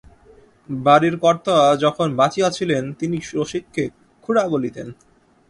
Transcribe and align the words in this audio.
বাড়ির 0.69 1.15
কর্তা 1.17 1.55
যখন 1.83 2.07
বাঁচিয়া 2.15 2.49
ছিলেন 2.49 2.83
তিনি 2.99 3.17
রসিককে 3.33 3.83
খুড়া 4.23 4.43
বলিতেন। 4.47 4.87